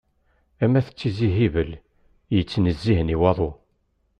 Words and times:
Am 0.63 0.73
at 0.79 0.87
tizi 0.97 1.29
Hibel, 1.37 1.71
yittnezzihen 2.33 3.13
i 3.15 3.17
waḍu. 3.21 3.51